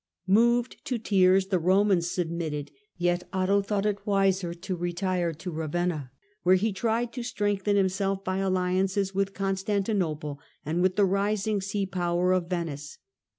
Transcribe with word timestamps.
Moved 0.25 0.83
to 0.85 0.97
tears, 0.97 1.49
the 1.49 1.59
Romans 1.59 2.09
submitted, 2.09 2.71
yet 2.97 3.29
Otto 3.31 3.61
thought 3.61 3.85
it 3.85 3.99
wiser 4.07 4.51
to 4.55 4.75
retire 4.75 5.31
to 5.33 5.51
Ravenna, 5.51 6.09
where 6.41 6.55
he 6.55 6.73
tried 6.73 7.13
to 7.13 7.21
strengthen 7.21 7.75
himself 7.75 8.23
by 8.23 8.37
alliances 8.37 9.13
with 9.13 9.35
Constantinople 9.35 10.39
and 10.65 10.81
with 10.81 10.95
the 10.95 11.05
rising 11.05 11.61
sea 11.61 11.85
power 11.85 12.31
of 12.33 12.47
Venice. 12.49 12.97